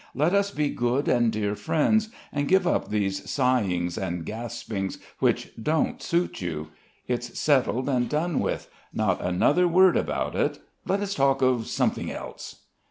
[0.15, 5.49] Let us be good and dear friends, and give up these sighings and gaspings which
[5.61, 6.69] don't suit you.
[7.07, 8.67] It's settled and done with!
[8.91, 10.57] Not another word about it.
[10.87, 12.61] Let us talk of something else!"